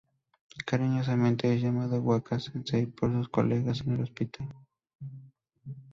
Cariñosamente 0.65 1.53
es 1.53 1.61
llamado 1.61 1.99
"Waka-sensei" 2.01 2.87
por 2.87 3.11
sus 3.11 3.29
colegas 3.29 3.81
en 3.85 3.93
el 3.97 4.01
hospital. 4.01 4.49